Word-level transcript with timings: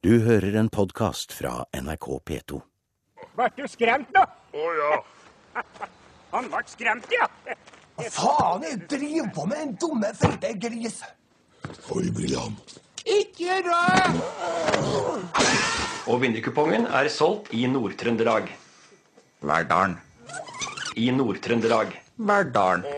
Du 0.00 0.14
hører 0.24 0.54
en 0.56 0.70
podkast 0.72 1.34
fra 1.36 1.66
NRK 1.76 2.06
P2. 2.24 2.58
Vart 3.36 3.58
du 3.60 3.66
skremt, 3.68 4.08
da? 4.14 4.22
Å 4.56 4.70
ja. 4.78 4.94
Han 6.32 6.48
ble 6.48 6.62
skremt, 6.72 7.10
ja. 7.12 7.26
Hva 7.98 8.06
faen 8.14 8.64
er 8.64 8.78
det 8.78 8.86
du 8.88 8.94
driver 8.94 9.28
på 9.36 9.44
med, 9.50 9.60
den 9.60 9.74
dumme, 9.82 10.14
feite 10.16 10.54
gris? 10.62 11.02
Oi, 11.92 12.06
William. 12.16 12.56
Ikke 13.04 13.60
rør! 13.68 14.16
Og 16.08 16.24
vinnerkupongen 16.24 16.88
er 16.88 17.12
solgt 17.12 17.52
i 17.52 17.68
Nord-Trøndelag. 17.68 18.48
Verdalen. 19.52 20.00
I 20.96 21.12
Nord-Trøndelag. 21.12 21.92
Verdalen. 22.16 22.88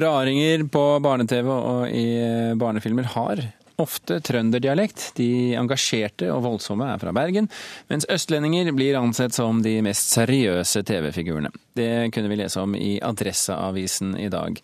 Raringer 0.00 0.64
på 0.72 0.88
barne-TV 1.04 1.52
og 1.52 1.88
i 1.92 2.08
barnefilmer 2.56 3.12
har 3.12 3.44
ofte 3.82 4.20
trønderdialekt. 4.24 5.10
De 5.18 5.56
engasjerte 5.58 6.30
og 6.32 6.44
voldsomme 6.46 6.86
er 6.92 7.00
fra 7.02 7.12
Bergen, 7.16 7.50
mens 7.90 8.08
østlendinger 8.10 8.72
blir 8.76 8.98
ansett 9.00 9.36
som 9.36 9.62
de 9.64 9.78
mest 9.84 10.12
seriøse 10.14 10.84
TV-figurene. 10.86 11.52
Det 11.76 12.10
kunne 12.14 12.30
vi 12.32 12.40
lese 12.42 12.62
om 12.62 12.76
i 12.76 12.98
Adresseavisen 13.02 14.16
i 14.20 14.28
dag. 14.32 14.60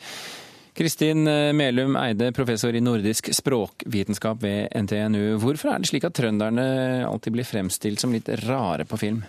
Kristin 0.77 1.25
Melum 1.57 1.97
Eide, 1.97 2.35
professor 2.37 2.77
i 2.77 2.83
nordisk 2.85 3.31
språkvitenskap 3.33 4.43
ved 4.43 4.69
NTNU. 4.77 5.39
Hvorfor 5.41 5.73
er 5.73 5.81
det 5.81 5.89
slik 5.89 6.05
at 6.05 6.19
trønderne 6.19 6.67
alltid 7.09 7.33
blir 7.33 7.49
fremstilt 7.49 8.03
som 8.03 8.13
litt 8.13 8.29
rare 8.45 8.85
på 8.85 8.99
film? 9.01 9.23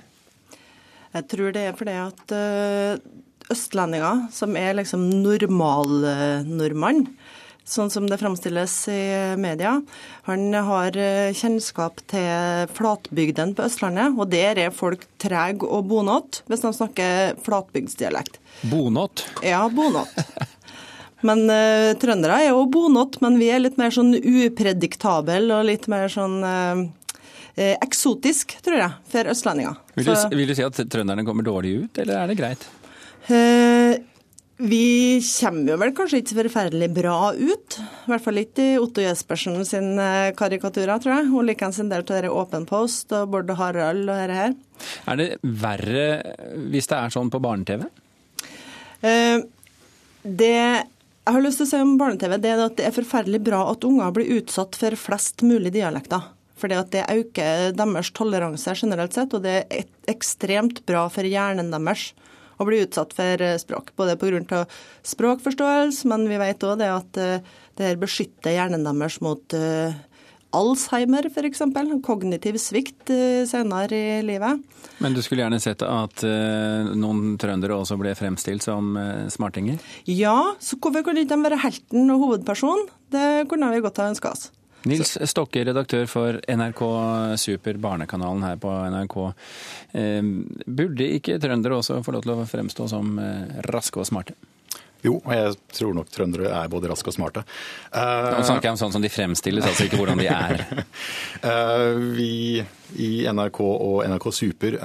Jeg 1.15 1.23
tror 1.31 1.55
det 1.55 1.63
er 1.69 1.77
fordi 1.79 1.95
at 2.03 2.35
østlendinger, 3.47 4.25
som 4.35 4.59
er 4.59 4.75
liksom 4.75 5.07
normalnordmann, 5.23 7.05
sånn 7.67 7.91
som 7.91 8.07
det 8.07 8.19
fremstilles 8.21 8.75
i 8.91 9.01
media. 9.39 9.75
Han 10.29 10.49
har 10.55 10.95
kjennskap 11.35 11.99
til 12.07 12.67
flatbygden 12.77 13.53
på 13.57 13.67
Østlandet, 13.67 14.15
og 14.15 14.31
der 14.31 14.61
er 14.67 14.75
folk 14.75 15.03
trege 15.21 15.67
og 15.67 15.89
bonåt, 15.91 16.41
hvis 16.47 16.63
de 16.63 16.73
snakker 16.79 17.41
flatbygdsdialekt. 17.45 18.39
Bonåt? 18.71 19.27
Ja, 19.43 19.65
bonåt. 19.69 20.15
Men 21.25 21.47
uh, 21.49 21.95
trøndere 21.97 22.41
er 22.43 22.51
jo 22.51 22.65
bonåt, 22.69 23.19
men 23.23 23.39
vi 23.41 23.49
er 23.49 23.63
litt 23.63 23.77
mer 23.79 23.93
sånn 23.93 24.13
uprediktabel 24.17 25.49
og 25.55 25.65
litt 25.69 25.87
mer 25.89 26.11
sånn 26.13 26.39
uh, 26.45 26.83
eksotisk, 27.57 28.59
tror 28.65 28.77
jeg, 28.83 28.97
for 29.09 29.31
østlendinger. 29.33 29.79
Vil 29.97 30.11
du, 30.11 30.13
vil 30.37 30.51
du 30.51 30.57
si 30.57 30.65
at 30.65 30.77
trønderne 30.77 31.25
kommer 31.25 31.47
dårlig 31.47 31.73
ut, 31.81 32.03
eller 32.03 32.21
er 32.21 32.29
det 32.29 32.37
greit? 32.37 32.67
Uh, 33.27 33.97
vi 34.57 35.19
kommer 35.21 35.71
jo 35.73 35.77
vel 35.77 35.93
kanskje 35.97 36.21
ikke 36.21 36.33
så 36.33 36.37
forferdelig 36.39 36.89
bra 36.95 37.17
ut. 37.37 37.77
I 37.77 38.09
hvert 38.09 38.23
fall 38.25 38.41
ikke 38.41 38.63
i 38.73 38.79
Otto 38.81 39.03
Jespersen 39.03 39.59
sin 39.69 39.99
karikaturer, 40.39 40.97
tror 41.03 41.13
jeg. 41.13 41.29
Og 41.29 41.45
likeens 41.45 41.77
en 41.83 41.91
del 41.91 42.01
av 42.01 42.09
dette 42.09 42.33
Åpen 42.33 42.65
Post 42.69 43.13
og 43.13 43.29
Bård 43.33 43.53
Harald 43.59 44.07
og 44.07 44.13
dette 44.15 44.39
her. 44.39 44.55
Er 45.05 45.21
det 45.21 45.29
verre 45.45 46.07
hvis 46.73 46.89
det 46.89 46.97
er 46.97 47.13
sånn 47.13 47.29
på 47.33 47.41
barne-TV? 47.43 47.85
Uh, 49.05 49.45
det 50.25 50.53
jeg 51.27 51.35
har 51.35 51.43
lyst 51.43 51.59
til 51.59 51.67
å 51.67 51.69
si 51.73 51.79
om 51.83 51.97
barne-TV, 51.99 52.37
det 52.39 52.51
er 52.53 52.61
at 52.63 52.77
det 52.79 52.85
er 52.87 52.95
forferdelig 52.95 53.41
bra 53.43 53.65
at 53.67 53.83
unger 53.83 54.13
blir 54.15 54.29
utsatt 54.37 54.77
for 54.79 54.95
flest 54.95 55.43
mulig 55.43 55.73
dialekter. 55.75 56.23
Fordi 56.57 56.77
at 56.79 56.93
det 56.93 57.03
øker 57.11 57.73
deres 57.75 58.11
toleranse 58.15 58.75
generelt 58.79 59.17
sett, 59.17 59.35
og 59.35 59.43
det 59.43 59.57
er 59.67 59.89
ekstremt 60.07 60.85
bra 60.87 61.03
for 61.11 61.27
hjernen 61.27 61.73
deres 61.73 62.13
å 62.57 62.67
bli 62.67 62.81
utsatt 62.83 63.13
for 63.17 63.45
språk. 63.61 63.93
Både 63.97 64.17
pga. 64.19 64.65
språkforståelse, 65.05 66.09
men 66.09 66.27
vi 66.29 66.41
vet 66.41 66.65
òg 66.67 66.81
at 66.85 67.13
det 67.17 67.85
her 67.85 68.01
beskytter 68.01 68.57
hjernen 68.57 68.85
deres 68.87 69.19
mot 69.21 69.57
Alzheimer 70.57 71.27
f.eks., 71.27 71.61
kognitiv 72.05 72.57
svikt 72.57 73.11
senere 73.49 73.93
i 73.93 74.21
livet. 74.25 74.63
Men 75.03 75.13
du 75.13 75.21
skulle 75.21 75.43
gjerne 75.43 75.59
sett 75.61 75.83
at 75.85 76.23
noen 76.97 77.35
trøndere 77.37 77.77
også 77.77 77.99
ble 78.01 78.15
fremstilt 78.17 78.65
som 78.65 78.95
smartinger? 79.29 79.77
Ja, 80.09 80.55
så 80.57 80.79
hvorfor 80.81 81.05
kunne 81.05 81.27
ikke 81.27 81.37
være 81.43 81.61
helten 81.61 82.09
og 82.15 82.23
hovedperson? 82.23 82.87
Det 83.13 83.45
kunne 83.51 83.69
vi 83.75 83.83
godt 83.85 84.01
ha 84.01 84.09
ønska 84.09 84.33
oss. 84.33 84.49
Nils 84.87 85.17
Stokke, 85.29 85.63
redaktør 85.67 86.05
for 86.11 86.37
NRK 86.47 86.83
Super, 87.41 87.79
barnekanalen 87.81 88.45
her 88.45 88.59
på 88.61 88.71
NRK. 88.93 89.17
Burde 90.67 91.09
ikke 91.17 91.39
trøndere 91.43 91.79
også 91.79 92.03
få 92.05 92.13
lov 92.15 92.27
til 92.27 92.35
å 92.35 92.45
fremstå 92.47 92.87
som 92.91 93.17
raske 93.67 93.99
og 93.99 94.07
smarte? 94.07 94.37
Jo, 95.05 95.19
jeg 95.29 95.53
tror 95.77 95.93
nok 95.93 96.09
trøndere 96.09 96.49
er 96.49 96.69
både 96.71 96.89
raske 96.89 97.11
og 97.11 97.15
smarte. 97.15 97.43
Uh, 97.91 98.33
Nå 98.33 98.41
snakker 98.47 98.67
jeg 98.67 98.73
om 98.73 98.79
sånn 98.81 98.95
som 98.95 99.03
de 99.03 99.11
fremstilles, 99.13 99.67
altså 99.67 99.85
ikke 99.85 99.99
hvordan 99.99 100.21
de 100.21 100.29
er. 100.31 100.63
uh, 101.45 101.93
vi 102.17 102.63
i 103.03 103.11
NRK 103.29 103.61
og 103.63 104.01
NRK 104.09 104.29
Super 104.33 104.77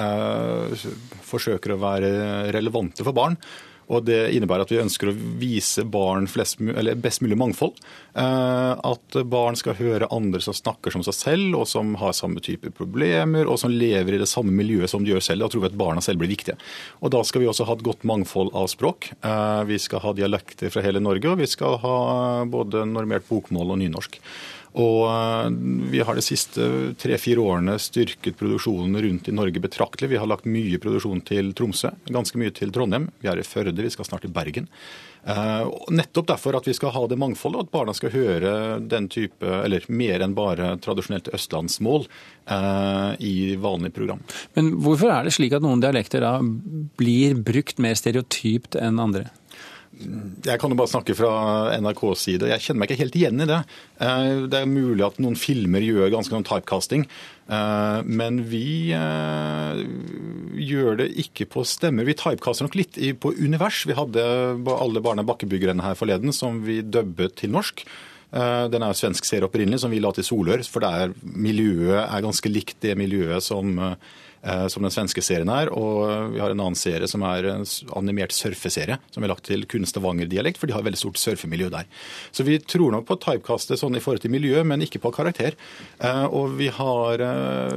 forsøker 1.26 1.74
å 1.74 1.80
være 1.80 2.10
relevante 2.54 3.06
for 3.06 3.16
barn. 3.16 3.38
Og 3.90 4.04
Det 4.06 4.20
innebærer 4.34 4.64
at 4.64 4.72
vi 4.72 4.80
ønsker 4.82 5.10
å 5.10 5.16
vise 5.40 5.84
barn 5.88 6.28
flest, 6.30 6.60
best 7.02 7.22
mulig 7.24 7.38
mangfold. 7.38 7.80
At 8.14 9.18
barn 9.28 9.58
skal 9.58 9.76
høre 9.78 10.10
andre 10.12 10.40
som 10.44 10.56
snakker 10.56 10.94
som 10.94 11.04
seg 11.06 11.16
selv, 11.16 11.58
og 11.60 11.66
som 11.70 11.94
har 12.00 12.14
samme 12.16 12.42
type 12.44 12.72
problemer, 12.76 13.48
og 13.48 13.58
som 13.60 13.72
lever 13.72 14.16
i 14.16 14.22
det 14.22 14.30
samme 14.30 14.54
miljøet 14.54 14.92
som 14.92 15.04
de 15.04 15.12
gjør 15.12 15.24
selv. 15.24 15.44
Da 15.44 15.52
tror 15.52 15.64
vi 15.64 15.72
at 15.72 15.80
barna 15.82 16.04
selv 16.04 16.22
blir 16.22 16.32
viktige. 16.32 16.58
Og 17.02 17.12
Da 17.12 17.22
skal 17.26 17.42
vi 17.42 17.50
også 17.50 17.66
ha 17.68 17.76
et 17.76 17.84
godt 17.84 18.06
mangfold 18.08 18.54
av 18.56 18.70
språk. 18.72 19.10
Vi 19.68 19.78
skal 19.82 20.04
ha 20.04 20.14
dialekter 20.16 20.72
fra 20.72 20.84
hele 20.84 21.02
Norge, 21.02 21.28
og 21.28 21.42
vi 21.42 21.50
skal 21.50 21.78
ha 21.82 21.98
både 22.48 22.86
normert 22.88 23.28
bokmål 23.28 23.74
og 23.74 23.82
nynorsk. 23.82 24.18
Og 24.72 25.52
vi 25.92 26.00
har 26.00 26.16
de 26.16 26.24
siste 26.24 26.64
tre-fire 26.96 27.42
årene 27.44 27.74
styrket 27.82 28.38
produksjonen 28.40 28.96
rundt 29.04 29.28
i 29.28 29.34
Norge 29.36 29.60
betraktelig. 29.60 30.08
Vi 30.14 30.20
har 30.20 30.30
lagt 30.30 30.48
mye 30.48 30.80
produksjon 30.80 31.20
til 31.28 31.52
Tromsø, 31.56 31.90
ganske 32.08 32.40
mye 32.40 32.54
til 32.56 32.72
Trondheim. 32.72 33.10
Vi 33.20 33.28
er 33.28 33.40
i 33.40 33.44
Førde, 33.44 33.76
vi 33.76 33.92
skal 33.92 34.08
snart 34.08 34.24
til 34.24 34.32
Bergen. 34.32 34.70
Nettopp 35.92 36.30
derfor 36.32 36.56
at 36.58 36.66
vi 36.66 36.74
skal 36.74 36.94
ha 36.96 37.02
det 37.06 37.18
mangfoldet, 37.20 37.60
og 37.60 37.68
at 37.68 37.74
barna 37.74 37.92
skal 37.94 38.14
høre 38.14 38.54
den 38.80 39.10
type, 39.12 39.44
eller 39.44 39.84
mer 39.92 40.24
enn 40.24 40.32
bare 40.34 40.72
tradisjonelt 40.82 41.28
østlandsmål 41.36 42.08
i 43.20 43.36
vanlig 43.60 43.92
program. 43.92 44.24
Men 44.56 44.72
hvorfor 44.82 45.12
er 45.12 45.28
det 45.28 45.36
slik 45.36 45.52
at 45.52 45.62
noen 45.62 45.84
dialekter 45.84 46.24
da 46.24 46.38
blir 46.98 47.36
brukt 47.38 47.76
mer 47.82 47.94
stereotypt 48.00 48.80
enn 48.80 48.98
andre? 49.04 49.28
Jeg 49.92 50.58
kan 50.58 50.72
jo 50.72 50.76
bare 50.78 50.90
snakke 50.90 51.14
fra 51.14 51.30
NRKs 51.76 52.22
side. 52.24 52.48
Jeg 52.48 52.64
kjenner 52.64 52.80
meg 52.80 52.90
ikke 52.90 53.02
helt 53.02 53.16
igjen 53.18 53.44
i 53.44 53.48
det. 53.50 53.58
Det 54.50 54.58
er 54.58 54.70
mulig 54.70 55.04
at 55.06 55.18
noen 55.22 55.36
filmer 55.38 55.84
gjør 55.84 56.10
ganske 56.14 56.32
noen 56.34 56.46
typecasting. 56.48 57.04
Men 58.08 58.40
vi 58.48 58.90
gjør 60.64 60.96
det 61.02 61.10
ikke 61.22 61.46
på 61.52 61.66
stemmer. 61.68 62.08
Vi 62.08 62.16
typecaster 62.18 62.66
nok 62.66 62.78
litt 62.80 62.98
på 63.20 63.34
univers. 63.36 63.82
Vi 63.88 63.98
hadde 63.98 64.24
alle 64.74 65.04
barna 65.04 65.26
Bakkebyggerne 65.28 65.84
her 65.84 65.98
forleden 65.98 66.34
som 66.34 66.62
vi 66.64 66.80
dubbet 66.82 67.36
til 67.42 67.52
norsk. 67.54 67.84
Den 68.32 68.80
er 68.80 68.94
jo 68.94 68.96
svensk 68.96 69.28
serie 69.28 69.44
opprinnelig, 69.44 69.82
som 69.84 69.92
vi 69.92 70.00
la 70.00 70.10
til 70.16 70.24
Solør. 70.24 70.64
For 70.64 70.80
miljøet 71.20 72.00
er 72.08 72.24
ganske 72.24 72.48
likt 72.48 72.80
det 72.80 72.96
miljøet 72.96 73.44
som 73.44 73.76
som 74.42 74.82
den 74.82 74.90
svenske 74.90 75.22
serien 75.22 75.50
er. 75.54 75.70
Og 75.70 76.32
vi 76.34 76.40
har 76.42 76.50
en 76.50 76.60
annen 76.64 76.78
serie 76.78 77.06
som 77.10 77.22
er 77.26 77.46
en 77.52 77.66
animert 77.94 78.34
surfeserie, 78.34 78.98
som 79.14 79.22
er 79.22 79.30
lagt 79.30 79.46
til 79.46 79.62
kun 79.70 79.86
Stavanger-dialekt, 79.86 80.58
for 80.58 80.66
de 80.66 80.74
har 80.74 80.82
veldig 80.82 80.98
stort 80.98 81.20
surfemiljø 81.22 81.68
der. 81.70 81.86
Så 82.34 82.42
vi 82.46 82.58
tror 82.58 82.90
nok 82.94 83.06
på 83.06 83.18
typekastet 83.22 83.78
sånn 83.78 83.96
i 83.98 84.02
forhold 84.02 84.24
til 84.24 84.34
miljø, 84.34 84.64
men 84.66 84.82
ikke 84.82 85.02
på 85.02 85.12
karakter. 85.14 85.54
Og 86.34 86.56
vi 86.58 86.68
har 86.74 87.22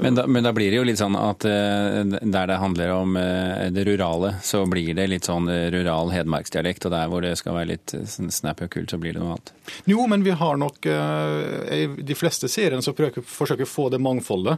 men 0.02 0.18
da, 0.18 0.26
men 0.26 0.46
da 0.46 0.54
blir 0.56 0.74
det 0.74 0.80
jo 0.80 0.88
litt 0.88 1.02
sånn 1.02 1.18
at 1.20 1.46
der 1.46 2.50
det 2.50 2.58
handler 2.62 2.96
om 2.96 3.14
det 3.16 3.86
rurale, 3.88 4.36
så 4.46 4.64
blir 4.70 4.94
det 4.98 5.06
litt 5.12 5.30
sånn 5.30 5.50
rural 5.74 6.14
hedmarksdialekt, 6.16 6.90
og 6.90 6.96
der 6.96 7.12
hvor 7.12 7.22
det 7.26 7.36
skal 7.40 7.60
være 7.60 7.72
litt 7.76 7.94
snappy 8.10 8.66
og 8.66 8.74
kult, 8.74 8.90
så 8.94 9.02
blir 9.02 9.14
det 9.14 9.22
noe 9.22 9.36
annet? 9.36 9.54
Jo, 9.90 10.08
men 10.10 10.26
vi 10.26 10.34
har 10.34 10.58
nok 10.58 10.86
I 10.86 11.86
de 12.02 12.18
fleste 12.18 12.50
seriene 12.52 12.82
så 12.86 12.94
prøver 12.98 13.22
forsøker 13.26 13.66
å 13.66 13.70
få 13.70 13.88
det 13.94 14.02
mangfoldet 14.02 14.58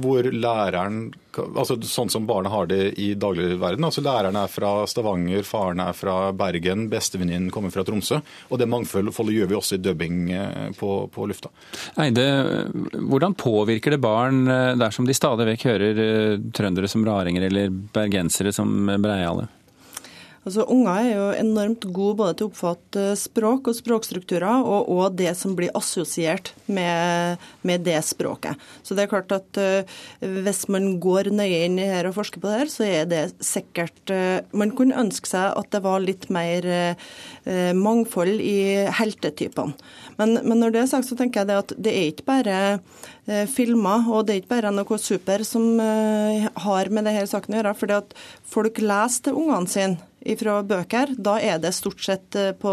hvor 0.00 0.26
læreren 0.32 1.10
altså 1.38 1.78
Sånn 1.86 2.10
som 2.12 2.26
barna 2.28 2.50
har 2.52 2.68
det 2.70 2.98
i 3.00 3.12
dagligverden. 3.18 3.84
Altså 3.86 4.02
Læreren 4.04 4.36
er 4.40 4.50
fra 4.50 4.70
Stavanger, 4.90 5.44
faren 5.46 5.80
er 5.84 5.96
fra 5.96 6.32
Bergen, 6.36 6.86
bestevenninnen 6.92 7.50
kommer 7.54 7.72
fra 7.74 7.84
Tromsø. 7.86 8.20
Og 8.50 8.60
det 8.60 8.68
mangfoldet 8.70 9.14
gjør 9.36 9.50
vi 9.50 9.58
også 9.58 9.78
i 9.78 9.82
dubbing 9.82 10.18
på, 10.78 10.90
på 11.12 11.28
lufta. 11.30 11.52
Eide, 12.02 12.26
hvordan 12.96 13.36
påvirker 13.38 13.96
det 13.96 14.02
barn 14.02 14.44
dersom 14.80 15.08
de 15.08 15.16
stadig 15.16 15.48
vekk 15.52 15.68
hører 15.70 16.02
trøndere 16.56 16.90
som 16.90 17.06
raringer 17.06 17.48
eller 17.48 17.70
bergensere 17.70 18.52
som 18.56 18.74
breiale? 19.02 19.48
Altså, 20.46 20.62
Unger 20.70 21.00
er 21.00 21.08
jo 21.10 21.24
enormt 21.40 21.84
gode 21.90 22.16
både 22.20 22.36
til 22.38 22.46
å 22.46 22.50
oppfatte 22.52 23.06
språk 23.18 23.66
og 23.66 23.74
språkstrukturer, 23.74 24.62
og, 24.62 24.86
og 24.94 25.16
det 25.18 25.32
som 25.34 25.56
blir 25.58 25.74
assosiert 25.74 26.52
med, 26.70 27.42
med, 27.66 27.82
det 27.86 27.98
språket. 28.06 28.54
Så 28.86 28.94
det 28.94 29.04
er 29.04 29.10
klart 29.10 29.34
at 29.34 29.58
uh, 29.58 29.96
Hvis 30.22 30.64
man 30.70 31.00
går 31.02 31.32
nøye 31.34 31.64
inn 31.66 31.80
i 31.82 31.88
her 31.90 32.06
og 32.06 32.14
forsker 32.20 32.42
på 32.42 32.50
det 32.50 32.60
her, 32.60 32.70
så 32.70 32.86
er 32.86 33.10
det 33.10 33.24
sikkert 33.42 34.14
uh, 34.14 34.38
Man 34.54 34.74
kunne 34.78 34.98
ønske 35.02 35.32
seg 35.32 35.50
at 35.50 35.72
det 35.74 35.82
var 35.82 36.04
litt 36.04 36.28
mer 36.30 36.70
uh, 36.70 37.74
mangfold 37.74 38.38
i 38.38 38.86
heltetypene. 39.00 39.74
Men, 40.16 40.38
men, 40.46 40.60
når 40.62 40.76
det 40.76 40.84
er 40.84 40.92
sagt, 40.94 41.10
så 41.10 41.18
tenker 41.18 41.42
jeg 41.42 41.50
det 41.50 41.58
at 41.64 41.74
det 41.76 41.92
er 41.92 42.10
ikke 42.12 42.30
bare 42.30 42.58
filmer. 43.50 44.06
Og 44.10 44.26
det 44.26 44.34
er 44.34 44.42
ikke 44.42 44.54
bare 44.54 44.72
NRK 44.74 44.92
Super 45.02 45.44
som 45.46 45.80
eh, 45.82 46.46
har 46.66 46.92
med 46.92 47.08
denne 47.08 47.26
saken 47.26 47.54
å 47.56 47.60
gjøre. 47.60 47.74
fordi 47.78 47.98
at 47.98 48.14
folk 48.46 48.80
leser 48.82 49.28
til 49.28 49.40
ungene 49.42 49.70
sine 49.70 49.98
fra 50.40 50.60
bøker. 50.66 51.14
Da 51.18 51.36
er 51.38 51.60
det 51.62 51.74
stort 51.76 52.02
sett 52.02 52.38
eh, 52.38 52.52
på 52.56 52.72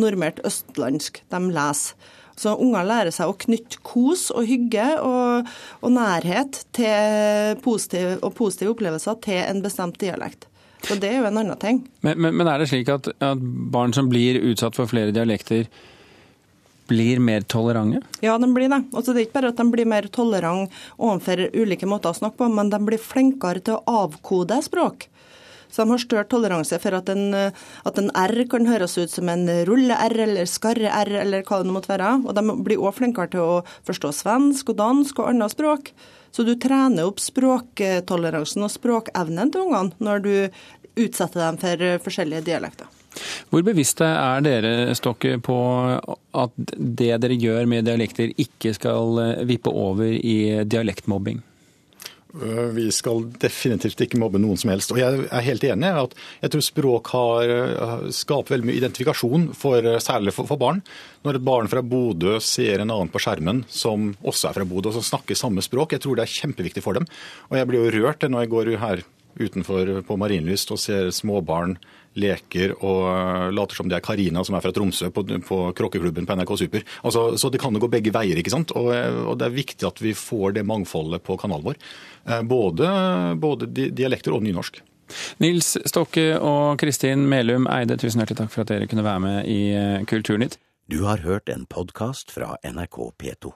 normert 0.00 0.42
østlandsk 0.44 1.22
de 1.32 1.42
leser. 1.52 2.10
Så 2.42 2.54
unger 2.56 2.86
lærer 2.88 3.12
seg 3.12 3.28
å 3.28 3.36
knytte 3.36 3.82
kos 3.84 4.30
og 4.32 4.46
hygge 4.48 4.86
og, 5.04 5.50
og 5.84 5.92
nærhet 5.92 6.62
til 6.74 7.58
positiv, 7.62 8.16
og 8.24 8.32
positive 8.38 8.72
opplevelser 8.72 9.18
til 9.22 9.42
en 9.44 9.60
bestemt 9.62 10.00
dialekt. 10.00 10.48
Så 10.82 10.96
det 10.98 11.12
er 11.12 11.20
jo 11.20 11.28
en 11.28 11.38
annen 11.38 11.60
ting. 11.60 11.82
Men, 12.02 12.18
men, 12.18 12.34
men 12.40 12.48
er 12.50 12.58
det 12.58 12.70
slik 12.72 12.88
at, 12.90 13.12
at 13.22 13.42
barn 13.72 13.92
som 13.94 14.08
blir 14.10 14.40
utsatt 14.40 14.78
for 14.78 14.90
flere 14.90 15.14
dialekter, 15.14 15.68
blir 16.92 17.22
mer 17.24 17.46
tolerante? 17.48 18.02
Ja, 18.20 18.36
de 18.38 18.50
blir 18.52 18.68
det. 18.68 18.82
Altså, 18.92 19.12
det 19.12 19.22
er 19.22 19.28
ikke 19.28 19.38
bare 19.40 19.52
at 19.54 19.60
de 19.60 19.68
blir 19.72 19.88
mer 19.88 20.08
tolerante 20.12 20.72
overfor 20.98 21.48
ulike 21.56 21.88
måter 21.88 22.12
å 22.12 22.20
snakke 22.20 22.42
på, 22.42 22.50
men 22.52 22.72
de 22.72 22.80
blir 22.84 23.00
flinkere 23.00 23.64
til 23.64 23.80
å 23.80 24.04
avkode 24.04 24.60
språk. 24.66 25.08
Så 25.72 25.82
de 25.86 25.94
har 25.94 26.02
større 26.02 26.28
toleranse 26.28 26.76
for 26.82 26.98
at 26.98 27.08
en, 27.08 27.32
at 27.32 28.00
en 28.00 28.10
R 28.12 28.34
kan 28.52 28.68
høres 28.68 28.98
ut 29.00 29.12
som 29.12 29.30
en 29.32 29.46
rulle-R 29.64 30.18
eller 30.26 30.48
skarre-R 30.50 31.14
eller 31.22 31.46
hva 31.48 31.62
det 31.62 31.72
måtte 31.72 31.94
være. 31.94 32.18
Og 32.26 32.36
de 32.36 32.44
blir 32.60 32.82
òg 32.82 32.98
flinkere 32.98 33.32
til 33.32 33.40
å 33.40 33.62
forstå 33.88 34.12
svensk 34.20 34.74
og 34.74 34.80
dansk 34.82 35.22
og 35.22 35.32
annet 35.32 35.56
språk. 35.56 35.94
Så 36.32 36.44
du 36.44 36.52
trener 36.60 37.08
opp 37.08 37.24
språktoleransen 37.24 38.68
og 38.68 38.72
språkevnen 38.72 39.52
til 39.52 39.64
ungene 39.64 39.96
når 40.04 40.26
du 40.26 40.34
utsetter 41.00 41.40
dem 41.40 41.60
for 41.64 41.88
forskjellige 42.04 42.50
dialekter. 42.52 43.01
Hvor 43.52 43.64
bevisste 43.66 44.08
er 44.08 44.44
dere 44.44 44.96
Stokke, 44.98 45.36
på 45.42 45.56
at 46.42 46.58
det 46.76 47.14
dere 47.22 47.38
gjør 47.38 47.68
med 47.70 47.88
dialekter 47.88 48.32
ikke 48.40 48.74
skal 48.76 49.44
vippe 49.48 49.72
over 49.72 50.12
i 50.16 50.64
dialektmobbing? 50.64 51.42
Øh, 52.32 52.70
vi 52.72 52.86
skal 52.94 53.26
definitivt 53.42 54.00
ikke 54.00 54.20
mobbe 54.20 54.40
noen 54.40 54.56
som 54.56 54.70
helst. 54.72 54.92
Og 54.94 55.00
jeg 55.00 55.26
er 55.28 55.44
helt 55.44 55.64
enig 55.68 55.88
i 55.88 56.02
at 56.02 56.14
jeg 56.40 56.52
tror 56.54 56.64
språk 56.64 57.10
har 57.12 57.52
øh, 57.56 58.06
skaper 58.14 58.54
veldig 58.54 58.68
mye 58.70 58.78
identifikasjon, 58.80 59.50
for, 59.56 59.84
øh, 59.84 60.00
særlig 60.00 60.32
for, 60.32 60.48
for, 60.48 60.56
barn. 60.56 60.80
Når 61.26 61.36
et 61.36 61.44
barn 61.44 61.68
fra 61.68 61.84
Bodø 61.84 62.38
ser 62.40 62.80
en 62.80 62.90
annen 62.90 63.12
på 63.12 63.20
skjermen 63.20 63.64
som 63.68 64.14
også 64.24 64.48
er 64.48 64.60
fra 64.60 64.68
Bodø, 64.68 64.88
og 64.88 64.96
som 64.96 65.08
snakker 65.10 65.36
samme 65.36 65.64
språk, 65.64 65.92
jeg 65.92 66.04
tror 66.04 66.16
det 66.16 66.24
er 66.24 66.36
kjempeviktig 66.40 66.84
for 66.84 66.96
dem. 66.96 67.08
Og 67.50 67.60
jeg 67.60 67.68
blir 67.68 67.84
jo 67.84 67.92
rørt 67.98 68.24
når 68.24 68.46
jeg 68.46 68.54
går 68.56 68.72
her 68.80 69.04
utenfor 69.40 70.00
på 70.06 70.16
Marienlyst 70.20 70.72
og 70.74 70.80
ser 70.80 71.10
småbarn 71.14 71.76
leker 72.18 72.74
og 72.84 73.52
later 73.56 73.78
som 73.78 73.88
det 73.88 73.96
er 73.96 74.04
Karina 74.04 74.42
som 74.44 74.56
er 74.56 74.64
fra 74.64 74.72
Tromsø 74.74 75.08
på, 75.14 75.24
på 75.46 75.58
krokkeklubben 75.78 76.28
på 76.28 76.36
NRK 76.36 76.54
Super. 76.60 76.86
Altså, 77.02 77.24
så 77.40 77.48
det 77.52 77.60
kan 77.62 77.72
jo 77.74 77.82
gå 77.82 77.90
begge 77.92 78.12
veier. 78.14 78.38
ikke 78.38 78.52
sant? 78.52 78.74
Og, 78.76 78.90
og, 78.92 79.34
det 79.40 79.48
er 79.48 79.56
viktig 79.56 79.88
at 79.88 80.02
vi 80.04 80.14
får 80.16 80.58
det 80.58 80.66
mangfoldet 80.68 81.24
på 81.24 81.38
kanalen 81.40 81.70
vår. 81.70 81.80
Eh, 82.28 82.42
både, 82.48 82.90
både 83.40 83.70
dialekter 83.72 84.36
og 84.36 84.44
nynorsk. 84.44 84.82
Nils 85.44 85.74
Stokke 85.88 86.26
og 86.40 86.80
Kristin 86.80 87.26
Melum 87.28 87.66
Eide, 87.70 87.98
tusen 88.00 88.22
hjertelig 88.22 88.44
takk 88.44 88.52
for 88.52 88.64
at 88.64 88.72
dere 88.72 88.88
kunne 88.88 89.04
være 89.06 89.24
med 89.24 89.50
i 89.50 89.62
eh, 89.76 90.04
Kulturnytt. 90.08 90.58
Du 90.92 91.04
har 91.06 91.24
hørt 91.24 91.48
en 91.52 91.64
podkast 91.70 92.32
fra 92.34 92.56
NRK 92.66 93.12
P2. 93.20 93.52